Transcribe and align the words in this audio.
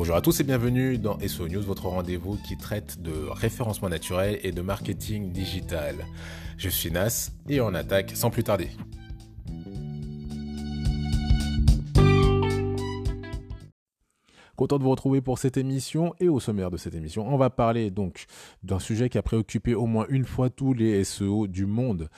Bonjour 0.00 0.16
à 0.16 0.22
tous 0.22 0.40
et 0.40 0.44
bienvenue 0.44 0.96
dans 0.96 1.18
SO 1.28 1.46
News, 1.46 1.60
votre 1.60 1.84
rendez-vous 1.84 2.38
qui 2.38 2.56
traite 2.56 3.02
de 3.02 3.12
référencement 3.28 3.90
naturel 3.90 4.40
et 4.42 4.50
de 4.50 4.62
marketing 4.62 5.30
digital. 5.30 5.94
Je 6.56 6.70
suis 6.70 6.90
Nas 6.90 7.30
et 7.50 7.60
on 7.60 7.74
attaque 7.74 8.12
sans 8.14 8.30
plus 8.30 8.42
tarder. 8.42 8.70
Content 14.56 14.78
de 14.78 14.84
vous 14.84 14.90
retrouver 14.90 15.20
pour 15.20 15.38
cette 15.38 15.58
émission 15.58 16.14
et 16.18 16.30
au 16.30 16.40
sommaire 16.40 16.70
de 16.70 16.78
cette 16.78 16.94
émission, 16.94 17.28
on 17.28 17.36
va 17.36 17.50
parler 17.50 17.90
donc 17.90 18.24
d'un 18.62 18.78
sujet 18.78 19.10
qui 19.10 19.18
a 19.18 19.22
préoccupé 19.22 19.74
au 19.74 19.84
moins 19.84 20.06
une 20.08 20.24
fois 20.24 20.48
tous 20.48 20.72
les 20.72 21.04
SEO 21.04 21.46
du 21.46 21.66
monde 21.66 22.08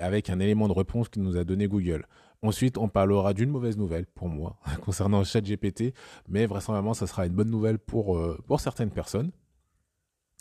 avec 0.00 0.30
un 0.30 0.40
élément 0.40 0.66
de 0.66 0.72
réponse 0.72 1.08
que 1.08 1.20
nous 1.20 1.36
a 1.36 1.44
donné 1.44 1.68
Google. 1.68 2.06
Ensuite, 2.42 2.78
on 2.78 2.88
parlera 2.88 3.34
d'une 3.34 3.50
mauvaise 3.50 3.76
nouvelle 3.76 4.06
pour 4.06 4.28
moi 4.28 4.56
concernant 4.84 5.24
ChatGPT, 5.24 5.94
mais 6.28 6.46
vraisemblablement, 6.46 6.94
ça 6.94 7.06
sera 7.06 7.26
une 7.26 7.34
bonne 7.34 7.50
nouvelle 7.50 7.78
pour, 7.78 8.16
euh, 8.16 8.38
pour 8.46 8.60
certaines 8.60 8.90
personnes. 8.90 9.30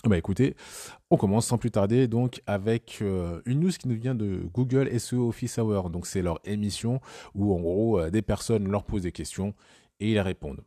Bah 0.05 0.17
écoutez, 0.17 0.55
on 1.09 1.17
commence 1.17 1.47
sans 1.47 1.57
plus 1.57 1.71
tarder 1.71 2.07
donc 2.07 2.41
avec 2.47 2.99
euh, 3.01 3.41
une 3.45 3.59
news 3.59 3.71
qui 3.71 3.89
nous 3.89 3.99
vient 3.99 4.15
de 4.15 4.43
Google 4.53 4.97
SEO 4.97 5.27
Office 5.27 5.57
Hour. 5.57 5.89
Donc 5.89 6.07
c'est 6.07 6.21
leur 6.21 6.39
émission 6.45 7.01
où 7.35 7.53
en 7.53 7.59
gros 7.59 7.99
euh, 7.99 8.09
des 8.09 8.21
personnes 8.21 8.71
leur 8.71 8.85
posent 8.85 9.01
des 9.01 9.11
questions 9.11 9.53
et 9.99 10.11
ils 10.11 10.19
répondent. 10.21 10.61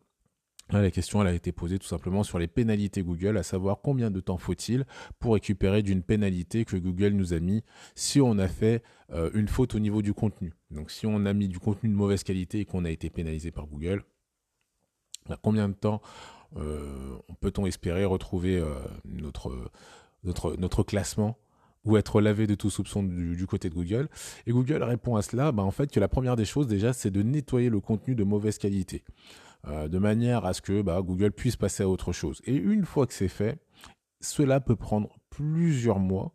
La 0.71 0.91
question 0.91 1.21
a 1.21 1.33
été 1.33 1.52
posée 1.52 1.79
tout 1.79 1.87
simplement 1.87 2.23
sur 2.23 2.39
les 2.39 2.47
pénalités 2.47 3.03
Google, 3.03 3.37
à 3.37 3.43
savoir 3.43 3.80
combien 3.83 4.11
de 4.11 4.20
temps 4.20 4.39
faut-il 4.39 4.87
pour 5.19 5.34
récupérer 5.34 5.83
d'une 5.83 6.03
pénalité 6.03 6.65
que 6.65 6.77
Google 6.77 7.11
nous 7.11 7.34
a 7.34 7.41
mis 7.41 7.62
si 7.95 8.23
on 8.23 8.39
a 8.39 8.48
fait 8.48 8.83
euh, 9.11 9.30
une 9.34 9.48
faute 9.48 9.75
au 9.75 9.79
niveau 9.79 10.01
du 10.01 10.15
contenu. 10.15 10.55
Donc 10.70 10.91
si 10.91 11.06
on 11.06 11.27
a 11.27 11.33
mis 11.34 11.48
du 11.48 11.59
contenu 11.59 11.91
de 11.91 11.95
mauvaise 11.95 12.23
qualité 12.23 12.61
et 12.61 12.65
qu'on 12.65 12.87
a 12.87 12.91
été 12.91 13.11
pénalisé 13.11 13.51
par 13.51 13.67
Google, 13.67 14.03
bah, 15.28 15.39
combien 15.42 15.69
de 15.69 15.75
temps 15.75 16.01
euh, 16.56 17.19
peut-on 17.41 17.67
espérer 17.67 18.06
retrouver 18.06 18.56
euh, 18.56 18.75
notre 20.25 20.83
classement 20.83 21.36
ou 21.84 21.97
être 21.97 22.20
lavé 22.20 22.47
de 22.47 22.55
tout 22.55 22.70
soupçon 22.70 23.03
du, 23.03 23.47
côté 23.47 23.69
de 23.69 23.75
Google? 23.75 24.08
Et 24.47 24.53
Google 24.53 24.83
répond 24.83 25.17
à 25.17 25.23
cela, 25.23 25.53
bah, 25.53 25.64
en 25.64 25.70
fait, 25.70 25.91
que 25.91 26.01
la 26.01 26.08
première 26.08 26.36
des 26.36 26.45
choses 26.45 26.67
déjà, 26.67 26.92
c'est 26.92 27.11
de 27.11 27.23
nettoyer 27.23 27.69
le 27.69 27.81
contenu 27.81 28.14
de 28.14 28.25
mauvaise 28.25 28.56
qualité. 28.56 29.05
Euh, 29.68 29.86
de 29.86 29.98
manière 29.98 30.44
à 30.44 30.55
ce 30.55 30.60
que 30.60 30.82
bah, 30.82 31.00
Google 31.02 31.30
puisse 31.30 31.56
passer 31.56 31.84
à 31.84 31.88
autre 31.88 32.12
chose. 32.12 32.41
Et 32.44 32.56
une 32.56 32.84
fois 32.84 33.06
que 33.06 33.14
c'est 33.14 33.28
fait, 33.28 33.60
cela 34.20 34.60
peut 34.60 34.77
prendre 34.77 35.16
plusieurs 35.30 36.00
mois 36.00 36.34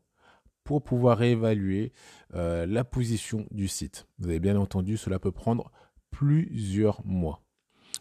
pour 0.63 0.81
pouvoir 0.83 1.17
réévaluer 1.17 1.93
euh, 2.35 2.65
la 2.65 2.83
position 2.83 3.45
du 3.51 3.67
site. 3.67 4.07
Vous 4.19 4.29
avez 4.29 4.39
bien 4.39 4.57
entendu, 4.57 4.95
cela 4.95 5.19
peut 5.19 5.31
prendre 5.31 5.71
plusieurs 6.09 7.05
mois. 7.05 7.43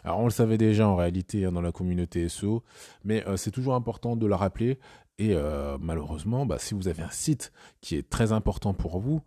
Alors 0.04 0.20
on 0.20 0.24
le 0.24 0.30
savait 0.30 0.58
déjà 0.58 0.86
en 0.86 0.94
réalité 0.94 1.44
hein, 1.44 1.52
dans 1.52 1.60
la 1.60 1.72
communauté 1.72 2.28
SEO, 2.28 2.62
mais 3.02 3.26
euh, 3.26 3.36
c'est 3.36 3.50
toujours 3.50 3.74
important 3.74 4.14
de 4.14 4.26
le 4.26 4.34
rappeler. 4.34 4.78
Et 5.18 5.34
malheureusement, 5.80 6.44
bah, 6.44 6.58
si 6.58 6.74
vous 6.74 6.88
avez 6.88 7.02
un 7.02 7.08
site 7.08 7.50
qui 7.80 7.96
est 7.96 8.06
très 8.06 8.32
important 8.32 8.74
pour 8.74 8.98
vous, 8.98 9.22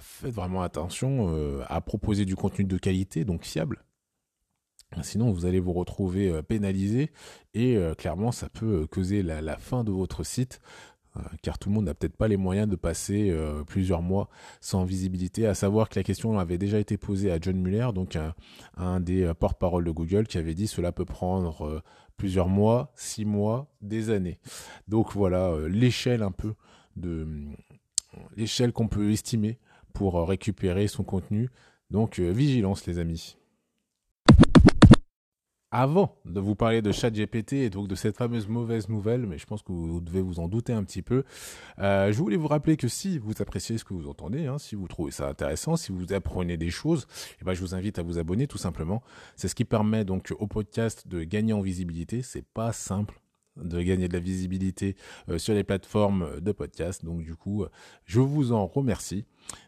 faites 0.00 0.32
vraiment 0.32 0.62
attention 0.62 1.62
à 1.68 1.82
proposer 1.82 2.24
du 2.24 2.36
contenu 2.36 2.64
de 2.64 2.78
qualité, 2.78 3.26
donc 3.26 3.44
fiable, 3.44 3.84
Sinon, 5.02 5.30
vous 5.30 5.46
allez 5.46 5.60
vous 5.60 5.72
retrouver 5.72 6.30
euh, 6.30 6.42
pénalisé 6.42 7.10
et 7.54 7.76
euh, 7.76 7.94
clairement, 7.94 8.32
ça 8.32 8.48
peut 8.48 8.82
euh, 8.82 8.86
causer 8.86 9.22
la, 9.22 9.56
fin 9.56 9.84
de 9.84 9.92
votre 9.92 10.24
site 10.24 10.60
car 11.42 11.58
tout 11.58 11.70
le 11.70 11.74
monde 11.74 11.86
n'a 11.86 11.94
peut-être 11.94 12.16
pas 12.16 12.28
les 12.28 12.36
moyens 12.36 12.68
de 12.68 12.76
passer 12.76 13.36
plusieurs 13.66 14.00
mois 14.00 14.28
sans 14.60 14.84
visibilité. 14.84 15.44
À 15.44 15.54
savoir 15.54 15.88
que 15.88 15.98
la 15.98 16.04
question 16.04 16.38
avait 16.38 16.56
déjà 16.56 16.78
été 16.78 16.96
posée 16.96 17.32
à 17.32 17.38
John 17.40 17.56
Muller, 17.56 17.88
donc 17.92 18.16
un, 18.76 19.00
des 19.00 19.32
porte-parole 19.34 19.82
de 19.82 19.90
Google, 19.90 20.28
qui 20.28 20.38
avait 20.38 20.54
dit 20.54 20.68
cela 20.68 20.92
peut 20.92 21.04
prendre 21.04 21.82
plusieurs 22.16 22.46
mois, 22.46 22.92
six 22.94 23.24
mois, 23.24 23.74
des 23.82 24.10
années. 24.10 24.38
Donc 24.86 25.12
voilà 25.12 25.52
l'échelle 25.66 26.22
un 26.22 26.30
peu 26.30 26.54
de 26.94 27.26
l'échelle 28.36 28.72
qu'on 28.72 28.86
peut 28.86 29.10
estimer 29.10 29.58
pour 29.92 30.28
récupérer 30.28 30.86
son 30.86 31.02
contenu. 31.02 31.50
Donc 31.90 32.20
vigilance 32.20 32.86
les 32.86 33.00
amis 33.00 33.36
avant 35.70 36.16
de 36.24 36.40
vous 36.40 36.54
parler 36.54 36.82
de 36.82 36.90
ChatGPT 36.90 37.52
et 37.54 37.70
donc 37.70 37.86
de 37.86 37.94
cette 37.94 38.16
fameuse 38.16 38.48
mauvaise 38.48 38.88
nouvelle, 38.88 39.26
mais 39.26 39.38
je 39.38 39.46
pense 39.46 39.62
que 39.62 39.72
vous 39.72 40.00
devez 40.00 40.20
vous 40.20 40.40
en 40.40 40.48
douter 40.48 40.72
un 40.72 40.82
petit 40.82 41.02
peu, 41.02 41.24
euh, 41.78 42.12
je 42.12 42.18
voulais 42.18 42.36
vous 42.36 42.48
rappeler 42.48 42.76
que 42.76 42.88
si 42.88 43.18
vous 43.18 43.32
appréciez 43.40 43.78
ce 43.78 43.84
que 43.84 43.94
vous 43.94 44.08
entendez, 44.08 44.46
hein, 44.46 44.58
si 44.58 44.74
vous 44.74 44.88
trouvez 44.88 45.12
ça 45.12 45.28
intéressant, 45.28 45.76
si 45.76 45.92
vous 45.92 46.12
apprenez 46.12 46.56
des 46.56 46.70
choses, 46.70 47.06
eh 47.40 47.44
ben, 47.44 47.54
je 47.54 47.60
vous 47.60 47.74
invite 47.74 47.98
à 47.98 48.02
vous 48.02 48.18
abonner 48.18 48.46
tout 48.46 48.58
simplement. 48.58 49.02
C'est 49.36 49.48
ce 49.48 49.54
qui 49.54 49.64
permet 49.64 50.04
donc 50.04 50.34
au 50.38 50.46
podcast 50.46 51.06
de 51.06 51.22
gagner 51.22 51.52
en 51.52 51.60
visibilité. 51.60 52.22
C'est 52.22 52.44
pas 52.44 52.72
simple 52.72 53.20
de 53.56 53.80
gagner 53.82 54.08
de 54.08 54.12
la 54.12 54.20
visibilité 54.20 54.96
euh, 55.28 55.38
sur 55.38 55.54
les 55.54 55.64
plateformes 55.64 56.40
de 56.40 56.52
podcast. 56.52 57.04
Donc 57.04 57.22
du 57.22 57.36
coup, 57.36 57.64
je 58.04 58.20
vous 58.20 58.52
en 58.52 58.66
remercie 58.66 59.24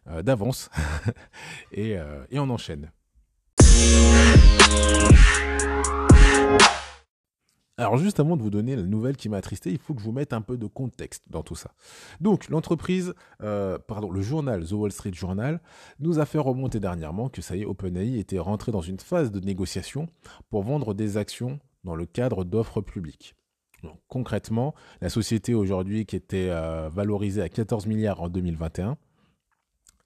euh, 0.08 0.22
d'avance 0.22 0.70
et, 1.72 1.96
et 2.30 2.38
on 2.38 2.50
enchaîne. 2.50 2.90
Alors 7.82 7.96
juste 7.96 8.20
avant 8.20 8.36
de 8.36 8.42
vous 8.42 8.50
donner 8.50 8.76
la 8.76 8.82
nouvelle 8.82 9.16
qui 9.16 9.28
m'a 9.28 9.38
attristé, 9.38 9.70
il 9.72 9.78
faut 9.78 9.92
que 9.92 10.00
je 10.00 10.04
vous 10.04 10.12
mette 10.12 10.32
un 10.32 10.40
peu 10.40 10.56
de 10.56 10.66
contexte 10.66 11.24
dans 11.28 11.42
tout 11.42 11.56
ça. 11.56 11.74
Donc 12.20 12.48
l'entreprise, 12.48 13.12
euh, 13.42 13.76
pardon, 13.76 14.10
le 14.12 14.22
journal 14.22 14.64
The 14.64 14.72
Wall 14.72 14.92
Street 14.92 15.12
Journal 15.12 15.60
nous 15.98 16.20
a 16.20 16.24
fait 16.24 16.38
remonter 16.38 16.78
dernièrement 16.78 17.28
que 17.28 17.42
ça 17.42 17.56
y 17.56 17.62
est, 17.62 17.64
OpenAI 17.64 18.18
était 18.18 18.38
rentré 18.38 18.70
dans 18.70 18.82
une 18.82 19.00
phase 19.00 19.32
de 19.32 19.40
négociation 19.40 20.06
pour 20.48 20.62
vendre 20.62 20.94
des 20.94 21.16
actions 21.16 21.58
dans 21.82 21.96
le 21.96 22.06
cadre 22.06 22.44
d'offres 22.44 22.82
publiques. 22.82 23.34
concrètement, 24.06 24.74
la 25.00 25.08
société 25.08 25.52
aujourd'hui 25.52 26.06
qui 26.06 26.14
était 26.14 26.50
euh, 26.50 26.88
valorisée 26.88 27.42
à 27.42 27.48
14 27.48 27.86
milliards 27.86 28.20
en 28.20 28.28
2021 28.28 28.96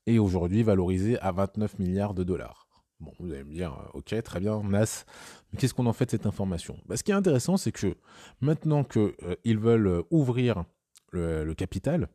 est 0.07 0.19
aujourd'hui 0.19 0.63
valorisée 0.63 1.19
à 1.21 1.31
29 1.31 1.79
milliards 1.79 2.15
de 2.15 2.25
dollars. 2.25 2.66
Bon, 2.99 3.13
vous 3.19 3.31
allez 3.31 3.45
me 3.45 3.53
dire, 3.53 3.75
euh, 3.75 3.99
ok, 3.99 4.23
très 4.23 4.41
bien, 4.41 4.63
Nas, 4.63 5.05
mais 5.53 5.59
qu'est-ce 5.59 5.75
qu'on 5.75 5.87
en 5.87 5.93
fait 5.93 6.07
de 6.07 6.11
cette 6.13 6.27
information? 6.27 6.79
Bah, 6.87 6.97
Ce 6.97 7.05
qui 7.05 7.11
est 7.11 7.15
intéressant, 7.15 7.59
c'est 7.59 7.73
que 7.73 7.97
maintenant 8.41 8.85
qu'ils 8.85 9.13
euh, 9.23 9.59
veulent 9.59 9.87
euh, 9.87 10.03
ouvrir 10.11 10.65
le, 11.13 11.53
capital, 11.55 12.09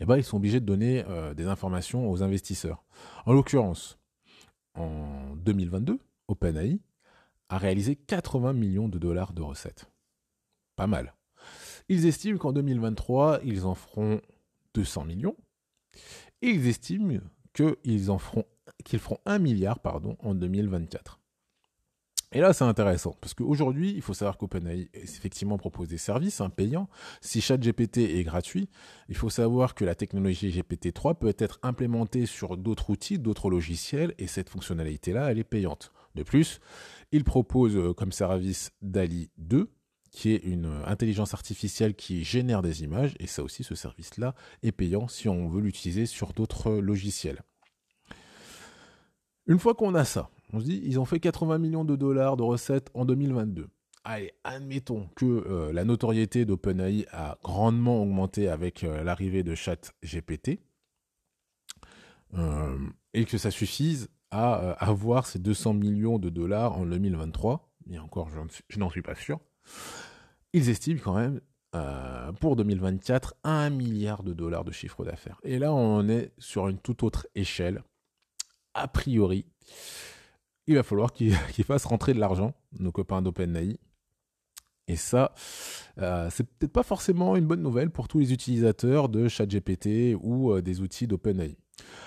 eh 0.00 0.06
ben, 0.06 0.16
ils 0.16 0.24
sont 0.24 0.38
obligés 0.38 0.60
de 0.60 0.66
donner 0.66 1.02
des 1.34 1.46
informations 1.46 2.10
aux 2.10 2.22
investisseurs. 2.22 2.84
En 3.24 3.32
l'occurrence, 3.32 3.98
en 4.74 5.34
2022, 5.36 5.98
OpenAI 6.28 6.78
a 7.48 7.56
réalisé 7.56 7.96
80 7.96 8.52
millions 8.52 8.88
de 8.88 8.98
dollars 8.98 9.32
de 9.32 9.40
recettes. 9.40 9.90
Pas 10.76 10.86
mal. 10.86 11.14
Ils 11.88 12.06
estiment 12.06 12.36
qu'en 12.38 12.52
2023, 12.52 13.40
ils 13.44 13.64
en 13.64 13.74
feront 13.74 14.20
200 14.74 15.06
millions. 15.06 15.36
Et 16.42 16.48
ils 16.48 16.66
estiment 16.66 17.18
qu'ils 17.54 18.10
en 18.10 18.18
feront 18.18 18.44
qu'ils 18.84 18.98
feront 18.98 19.18
1 19.26 19.38
milliard 19.38 19.80
pardon, 19.80 20.16
en 20.20 20.34
2024. 20.34 21.20
Et 22.32 22.40
là, 22.40 22.52
c'est 22.52 22.64
intéressant, 22.64 23.16
parce 23.20 23.34
qu'aujourd'hui, 23.34 23.92
il 23.94 24.02
faut 24.02 24.12
savoir 24.12 24.36
qu'OpenAI 24.36 24.90
effectivement 24.94 25.58
propose 25.58 25.88
des 25.88 25.96
services 25.96 26.40
hein, 26.40 26.50
payants. 26.50 26.88
Si 27.20 27.40
ChatGPT 27.40 27.98
est 27.98 28.24
gratuit, 28.24 28.68
il 29.08 29.16
faut 29.16 29.30
savoir 29.30 29.74
que 29.74 29.84
la 29.84 29.94
technologie 29.94 30.50
GPT-3 30.50 31.16
peut 31.16 31.36
être 31.38 31.60
implémentée 31.62 32.26
sur 32.26 32.56
d'autres 32.56 32.90
outils, 32.90 33.20
d'autres 33.20 33.48
logiciels, 33.48 34.12
et 34.18 34.26
cette 34.26 34.50
fonctionnalité-là, 34.50 35.30
elle 35.30 35.38
est 35.38 35.44
payante. 35.44 35.92
De 36.16 36.24
plus, 36.24 36.60
il 37.12 37.22
propose 37.22 37.76
euh, 37.76 37.94
comme 37.94 38.10
service 38.10 38.72
DALI 38.82 39.30
2, 39.38 39.70
qui 40.10 40.32
est 40.32 40.44
une 40.44 40.82
intelligence 40.84 41.32
artificielle 41.32 41.94
qui 41.94 42.24
génère 42.24 42.62
des 42.62 42.82
images, 42.82 43.14
et 43.20 43.28
ça 43.28 43.44
aussi, 43.44 43.62
ce 43.62 43.74
service-là 43.74 44.34
est 44.62 44.72
payant 44.72 45.06
si 45.08 45.28
on 45.28 45.48
veut 45.48 45.60
l'utiliser 45.60 46.06
sur 46.06 46.32
d'autres 46.32 46.72
logiciels. 46.72 47.42
Une 49.46 49.58
fois 49.58 49.74
qu'on 49.74 49.94
a 49.94 50.04
ça, 50.04 50.28
on 50.52 50.60
se 50.60 50.64
dit, 50.64 50.80
ils 50.84 50.98
ont 50.98 51.04
fait 51.04 51.20
80 51.20 51.58
millions 51.58 51.84
de 51.84 51.94
dollars 51.94 52.36
de 52.36 52.42
recettes 52.42 52.90
en 52.94 53.04
2022. 53.04 53.68
Allez, 54.04 54.32
admettons 54.44 55.08
que 55.16 55.24
euh, 55.24 55.72
la 55.72 55.84
notoriété 55.84 56.44
d'OpenAI 56.44 57.06
a 57.10 57.38
grandement 57.42 58.02
augmenté 58.02 58.48
avec 58.48 58.84
euh, 58.84 59.02
l'arrivée 59.02 59.42
de 59.42 59.54
ChatGPT 59.54 60.60
euh, 62.34 62.78
et 63.14 63.24
que 63.24 63.38
ça 63.38 63.50
suffise 63.50 64.08
à 64.30 64.72
avoir 64.72 65.26
ces 65.26 65.38
200 65.38 65.74
millions 65.74 66.18
de 66.18 66.28
dollars 66.28 66.78
en 66.78 66.86
2023. 66.86 67.68
Et 67.90 67.98
encore, 67.98 68.28
je 68.68 68.78
n'en 68.78 68.90
suis 68.90 69.02
pas 69.02 69.14
sûr. 69.14 69.40
Ils 70.52 70.68
estiment 70.68 71.00
quand 71.02 71.14
même 71.14 71.40
pour 72.40 72.56
2024 72.56 73.34
1 73.44 73.70
milliard 73.70 74.22
de 74.22 74.32
dollars 74.32 74.64
de 74.64 74.72
chiffre 74.72 75.04
d'affaires. 75.04 75.38
Et 75.42 75.58
là, 75.58 75.72
on 75.72 76.08
est 76.08 76.32
sur 76.38 76.68
une 76.68 76.78
toute 76.78 77.02
autre 77.02 77.26
échelle 77.34 77.82
a 78.76 78.88
priori, 78.88 79.46
il 80.66 80.74
va 80.74 80.82
falloir 80.82 81.12
qu'ils 81.12 81.34
fassent 81.66 81.84
rentrer 81.84 82.14
de 82.14 82.20
l'argent, 82.20 82.54
nos 82.78 82.92
copains 82.92 83.22
d'OpenAI. 83.22 83.78
Et 84.88 84.96
ça, 84.96 85.34
euh, 85.98 86.28
c'est 86.30 86.44
peut-être 86.44 86.72
pas 86.72 86.84
forcément 86.84 87.34
une 87.34 87.46
bonne 87.46 87.62
nouvelle 87.62 87.90
pour 87.90 88.06
tous 88.06 88.20
les 88.20 88.32
utilisateurs 88.32 89.08
de 89.08 89.26
ChatGPT 89.26 90.16
ou 90.20 90.52
euh, 90.52 90.62
des 90.62 90.80
outils 90.80 91.08
d'OpenAI. 91.08 91.56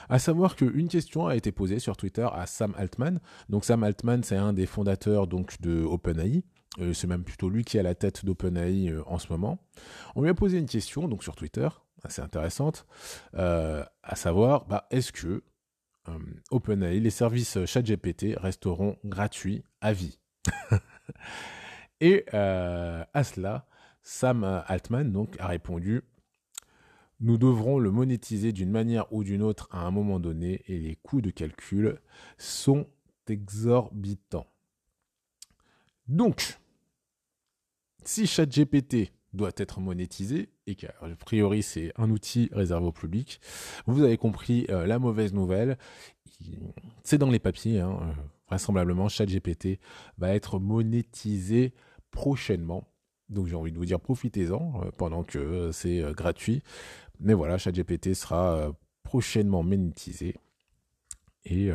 À 0.07 0.18
savoir 0.18 0.56
qu'une 0.56 0.88
question 0.88 1.27
a 1.27 1.36
été 1.36 1.51
posée 1.51 1.80
sur 1.80 1.98
Twitter 1.98 2.27
à 2.31 2.48
Sam 2.48 2.74
Altman. 2.77 3.19
Donc 3.50 3.66
Sam 3.66 3.83
Altman, 3.83 4.24
c'est 4.24 4.38
un 4.38 4.54
des 4.54 4.66
fondateurs 4.66 5.27
donc 5.27 5.60
de 5.62 5.83
OpenAI. 5.83 6.44
c'est 6.94 7.07
même 7.07 7.24
plutôt 7.24 7.50
lui 7.50 7.63
qui 7.63 7.77
est 7.77 7.81
à 7.81 7.83
la 7.83 7.95
tête 7.95 8.25
d'OpenAI 8.25 8.94
en 9.06 9.19
ce 9.19 9.27
moment. 9.30 9.60
On 10.16 10.24
lui 10.24 10.30
a 10.30 10.33
posé 10.33 10.57
une 10.57 10.66
question 10.66 11.07
donc 11.07 11.21
sur 11.21 11.36
Twitter, 11.36 11.68
assez 12.04 12.21
intéressante, 12.21 12.88
à 13.33 14.16
savoir, 14.16 14.66
bah, 14.66 14.88
est-ce 14.89 15.12
que 15.12 15.44
OpenAI, 16.51 17.00
les 17.00 17.09
services 17.09 17.65
ChatGPT 17.65 18.35
resteront 18.38 18.97
gratuits 19.06 19.63
à 19.81 19.94
vie 19.94 20.19
Et 22.01 22.25
à 22.31 23.23
cela, 23.23 23.67
Sam 24.01 24.44
Altman 24.67 25.27
a 25.39 25.47
répondu 25.47 26.03
nous 27.21 27.38
devrons 27.38 27.79
le 27.79 27.91
monétiser 27.91 28.53
d'une 28.53 28.71
manière 28.71 29.11
ou 29.11 29.23
d'une 29.23 29.41
autre 29.41 29.67
à 29.71 29.85
un 29.85 29.91
moment 29.91 30.19
donné 30.19 30.63
et 30.67 30.79
les 30.79 30.95
coûts 30.95 31.21
de 31.21 31.31
calcul 31.31 32.00
sont 32.38 32.88
exorbitants. 33.27 34.47
Donc, 36.07 36.59
si 38.06 38.25
ChatGPT 38.25 39.11
doit 39.34 39.52
être 39.58 39.80
monétisé, 39.80 40.50
et 40.68 40.76
qu'a 40.76 40.94
priori 41.20 41.62
c'est 41.64 41.92
un 41.98 42.10
outil 42.10 42.50
réservé 42.52 42.88
au 42.88 42.92
public, 42.92 43.40
vous 43.86 44.04
avez 44.04 44.18
compris 44.18 44.66
euh, 44.70 44.88
la 44.88 45.00
mauvaise 45.00 45.34
nouvelle. 45.34 45.78
C'est 47.04 47.18
dans 47.18 47.30
les 47.30 47.40
papiers, 47.40 47.80
hein, 47.80 48.00
euh, 48.02 48.14
vraisemblablement 48.48 49.08
ChatGPT 49.10 49.80
va 50.18 50.34
être 50.34 50.60
monétisé 50.60 51.74
prochainement. 52.12 52.88
Donc 53.30 53.48
j'ai 53.48 53.56
envie 53.56 53.72
de 53.72 53.78
vous 53.78 53.86
dire 53.86 54.00
profitez-en 54.00 54.81
euh, 54.84 54.92
pendant 54.98 55.24
que 55.24 55.72
c'est 55.72 56.02
gratuit. 56.14 56.64
Mais 57.20 57.34
voilà, 57.34 57.58
ChatGPT 57.58 58.14
sera 58.14 58.72
prochainement 59.04 59.62
monétisé. 59.62 60.36
Et, 61.46 61.70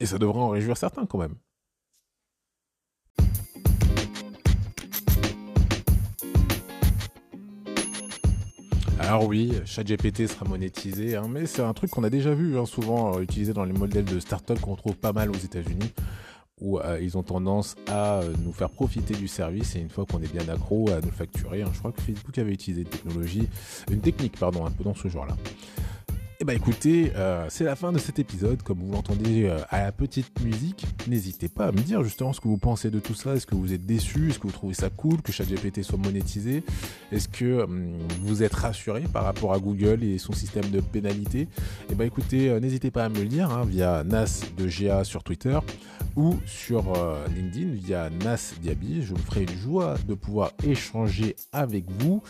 et 0.00 0.06
ça 0.06 0.18
devrait 0.18 0.40
en 0.40 0.48
réjouir 0.48 0.76
certains 0.76 1.06
quand 1.06 1.18
même. 1.18 1.36
Alors 8.98 9.26
oui, 9.26 9.52
ChatGPT 9.64 10.28
sera 10.28 10.46
monétisé, 10.46 11.16
hein, 11.16 11.26
mais 11.28 11.46
c'est 11.46 11.62
un 11.62 11.72
truc 11.72 11.90
qu'on 11.90 12.04
a 12.04 12.10
déjà 12.10 12.34
vu 12.34 12.58
hein, 12.58 12.66
souvent 12.66 13.16
euh, 13.16 13.22
utilisé 13.22 13.52
dans 13.52 13.64
les 13.64 13.72
modèles 13.72 14.04
de 14.04 14.20
start-up 14.20 14.60
qu'on 14.60 14.76
trouve 14.76 14.96
pas 14.96 15.12
mal 15.12 15.30
aux 15.30 15.34
États-Unis 15.34 15.92
où 16.62 16.78
euh, 16.78 16.98
ils 17.02 17.18
ont 17.18 17.24
tendance 17.24 17.74
à 17.88 18.20
euh, 18.20 18.32
nous 18.44 18.52
faire 18.52 18.70
profiter 18.70 19.14
du 19.14 19.26
service 19.26 19.74
et 19.74 19.80
une 19.80 19.90
fois 19.90 20.06
qu'on 20.06 20.22
est 20.22 20.32
bien 20.32 20.48
accro 20.48 20.88
à 20.90 21.00
nous 21.00 21.10
facturer. 21.10 21.62
Hein. 21.62 21.70
je 21.72 21.78
crois 21.80 21.92
que 21.92 22.00
Facebook 22.00 22.38
avait 22.38 22.52
utilisé 22.52 22.82
une 22.82 22.88
technologie, 22.88 23.48
une 23.90 24.00
technique 24.00 24.38
pardon, 24.38 24.64
un 24.64 24.70
peu 24.70 24.84
dans 24.84 24.94
ce 24.94 25.08
genre-là. 25.08 25.36
Eh 26.42 26.44
ben 26.44 26.56
écoutez, 26.56 27.12
euh, 27.14 27.46
c'est 27.50 27.62
la 27.62 27.76
fin 27.76 27.92
de 27.92 27.98
cet 27.98 28.18
épisode. 28.18 28.64
Comme 28.64 28.78
vous 28.80 28.90
l'entendez 28.90 29.44
euh, 29.44 29.58
à 29.70 29.84
la 29.84 29.92
petite 29.92 30.42
musique, 30.42 30.84
n'hésitez 31.06 31.48
pas 31.48 31.66
à 31.66 31.70
me 31.70 31.78
dire 31.78 32.02
justement 32.02 32.32
ce 32.32 32.40
que 32.40 32.48
vous 32.48 32.58
pensez 32.58 32.90
de 32.90 32.98
tout 32.98 33.14
ça. 33.14 33.36
Est-ce 33.36 33.46
que 33.46 33.54
vous 33.54 33.72
êtes 33.72 33.86
déçu? 33.86 34.28
Est-ce 34.28 34.40
que 34.40 34.48
vous 34.48 34.52
trouvez 34.52 34.74
ça 34.74 34.90
cool 34.90 35.22
que 35.22 35.30
ChatGPT 35.30 35.84
soit 35.84 35.98
monétisé? 35.98 36.64
Est-ce 37.12 37.28
que 37.28 37.62
hum, 37.62 37.96
vous 38.22 38.42
êtes 38.42 38.54
rassuré 38.54 39.02
par 39.02 39.22
rapport 39.22 39.54
à 39.54 39.60
Google 39.60 40.02
et 40.02 40.18
son 40.18 40.32
système 40.32 40.68
de 40.72 40.80
pénalité? 40.80 41.46
Eh 41.92 41.94
ben 41.94 42.06
écoutez, 42.06 42.50
euh, 42.50 42.58
n'hésitez 42.58 42.90
pas 42.90 43.04
à 43.04 43.08
me 43.08 43.20
le 43.20 43.26
dire 43.26 43.52
hein, 43.52 43.64
via 43.64 44.02
Nas 44.02 44.40
de 44.56 44.66
GA 44.66 45.04
sur 45.04 45.22
Twitter 45.22 45.60
ou 46.16 46.40
sur 46.44 46.92
LinkedIn 47.36 47.70
via 47.70 48.10
Nas 48.10 48.54
Diaby. 48.60 49.04
Je 49.04 49.14
me 49.14 49.18
ferai 49.20 49.44
une 49.44 49.58
joie 49.60 49.94
de 50.08 50.14
pouvoir 50.14 50.50
échanger 50.66 51.36
avec 51.52 51.84
vous. 52.00 52.20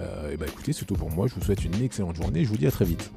et 0.00 0.32
eh 0.32 0.36
ben 0.36 0.48
écoutez, 0.48 0.72
c'est 0.72 0.84
tout 0.84 0.96
pour 0.96 1.12
moi. 1.12 1.28
Je 1.28 1.36
vous 1.36 1.42
souhaite 1.42 1.64
une 1.64 1.80
excellente 1.80 2.16
journée. 2.16 2.42
Je 2.42 2.48
vous 2.48 2.58
dis 2.58 2.66
à 2.66 2.72
très 2.72 2.84
vite. 2.84 3.12